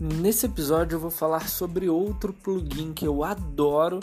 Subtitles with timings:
[0.00, 3.98] Nesse episódio eu vou falar sobre outro plugin que eu adoro,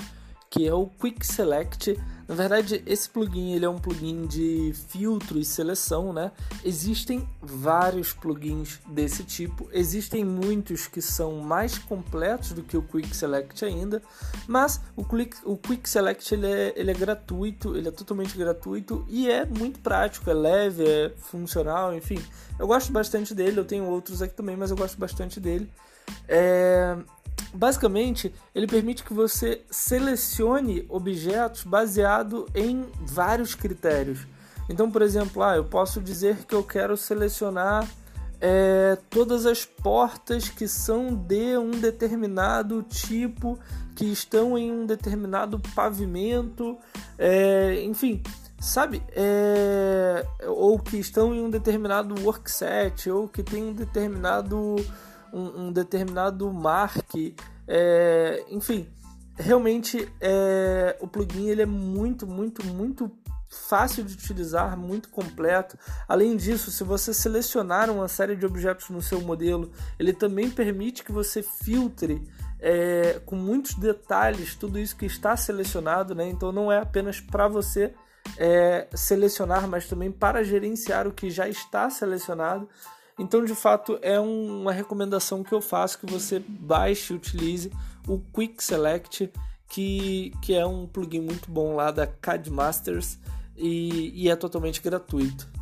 [0.55, 1.99] que é o Quick Select.
[2.29, 6.31] Na verdade, esse plugin ele é um plugin de filtro e seleção, né?
[6.63, 13.13] Existem vários plugins desse tipo, existem muitos que são mais completos do que o Quick
[13.15, 14.01] Select ainda,
[14.47, 19.05] mas o Quick, o Quick Select ele é, ele é gratuito, ele é totalmente gratuito
[19.09, 22.19] e é muito prático, é leve, é funcional, enfim.
[22.57, 25.69] Eu gosto bastante dele, eu tenho outros aqui também, mas eu gosto bastante dele.
[26.27, 26.97] É,
[27.55, 34.19] basicamente, ele permite que você selecione objetos baseado em vários critérios.
[34.69, 37.87] Então, por exemplo, ah, eu posso dizer que eu quero selecionar
[38.41, 43.57] é, todas as portas que são de um determinado tipo,
[43.95, 46.77] que estão em um determinado pavimento,
[47.17, 48.21] é, enfim,
[48.59, 49.01] sabe?
[49.11, 54.75] É, ou que estão em um determinado workset, ou que tem um determinado
[55.33, 57.35] um, um determinado marque,
[57.67, 58.87] é, enfim,
[59.35, 63.11] realmente é, o plugin ele é muito, muito, muito
[63.47, 65.77] fácil de utilizar, muito completo.
[66.07, 71.03] Além disso, se você selecionar uma série de objetos no seu modelo, ele também permite
[71.03, 72.21] que você filtre
[72.59, 76.27] é, com muitos detalhes tudo isso que está selecionado, né?
[76.27, 77.93] Então não é apenas para você
[78.37, 82.67] é, selecionar, mas também para gerenciar o que já está selecionado.
[83.17, 87.71] Então, de fato, é uma recomendação que eu faço que você baixe e utilize
[88.07, 89.31] o Quick Select,
[89.69, 93.17] que, que é um plugin muito bom lá da CAD Masters
[93.55, 95.54] e, e é totalmente gratuito.